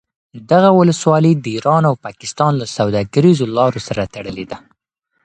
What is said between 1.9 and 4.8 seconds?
پاکستان له سوداګریزو لارو سره تړلې ده